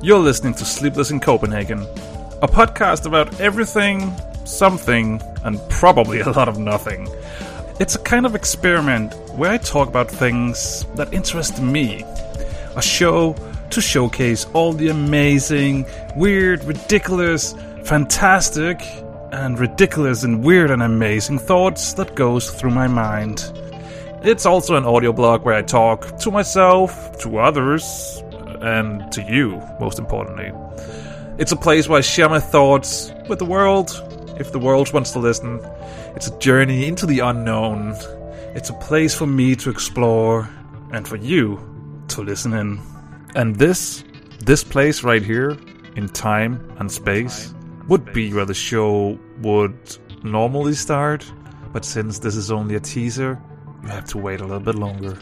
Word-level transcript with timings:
You're 0.00 0.18
listening 0.18 0.54
to 0.54 0.64
Sleepless 0.64 1.10
in 1.10 1.20
Copenhagen, 1.20 1.82
a 2.42 2.48
podcast 2.48 3.06
about 3.06 3.40
everything, 3.40 4.12
something, 4.44 5.20
and 5.44 5.60
probably 5.68 6.20
a 6.20 6.30
lot 6.30 6.48
of 6.48 6.58
nothing. 6.58 7.08
It's 7.78 7.94
a 7.94 7.98
kind 7.98 8.26
of 8.26 8.34
experiment 8.34 9.14
where 9.36 9.50
I 9.50 9.58
talk 9.58 9.88
about 9.88 10.10
things 10.10 10.84
that 10.94 11.12
interest 11.12 11.60
me. 11.60 12.04
A 12.76 12.82
show 12.82 13.36
to 13.70 13.80
showcase 13.80 14.46
all 14.54 14.72
the 14.72 14.88
amazing, 14.88 15.86
weird, 16.16 16.64
ridiculous, 16.64 17.54
fantastic, 17.84 18.80
and 19.32 19.58
ridiculous 19.58 20.24
and 20.24 20.44
weird 20.44 20.70
and 20.70 20.82
amazing 20.82 21.38
thoughts 21.38 21.94
that 21.94 22.14
goes 22.14 22.50
through 22.50 22.70
my 22.70 22.86
mind. 22.86 23.50
It's 24.22 24.46
also 24.46 24.76
an 24.76 24.84
audio 24.84 25.12
blog 25.12 25.44
where 25.44 25.54
I 25.54 25.62
talk 25.62 26.18
to 26.18 26.30
myself, 26.30 27.18
to 27.22 27.38
others, 27.38 28.22
and 28.62 29.10
to 29.12 29.22
you, 29.22 29.60
most 29.80 29.98
importantly. 29.98 30.50
It's 31.38 31.52
a 31.52 31.56
place 31.56 31.88
where 31.88 31.98
I 31.98 32.02
share 32.02 32.28
my 32.28 32.40
thoughts 32.40 33.12
with 33.28 33.38
the 33.38 33.44
world, 33.44 33.90
if 34.38 34.52
the 34.52 34.58
world 34.58 34.92
wants 34.92 35.10
to 35.12 35.18
listen. 35.18 35.60
It's 36.14 36.28
a 36.28 36.38
journey 36.38 36.86
into 36.86 37.06
the 37.06 37.20
unknown. 37.20 37.94
It's 38.54 38.70
a 38.70 38.74
place 38.74 39.14
for 39.14 39.26
me 39.26 39.56
to 39.56 39.70
explore 39.70 40.48
and 40.92 41.08
for 41.08 41.16
you 41.16 41.58
to 42.08 42.22
listen 42.22 42.52
in. 42.52 42.80
And 43.34 43.56
this, 43.56 44.04
this 44.40 44.62
place 44.62 45.02
right 45.02 45.22
here, 45.22 45.56
in 45.96 46.08
time 46.08 46.74
and 46.78 46.90
space, 46.90 47.54
would 47.88 48.12
be 48.12 48.32
where 48.32 48.44
the 48.44 48.54
show 48.54 49.18
would 49.40 49.98
normally 50.22 50.74
start. 50.74 51.30
But 51.72 51.84
since 51.84 52.18
this 52.18 52.36
is 52.36 52.50
only 52.50 52.74
a 52.74 52.80
teaser, 52.80 53.40
you 53.82 53.88
have 53.88 54.04
to 54.06 54.18
wait 54.18 54.40
a 54.40 54.44
little 54.44 54.60
bit 54.60 54.74
longer. 54.74 55.18